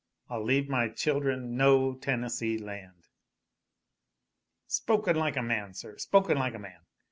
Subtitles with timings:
[0.31, 3.07] I'll leave my children no Tennessee Land!"
[4.65, 6.79] "Spoken like a man, sir, spoken like a man!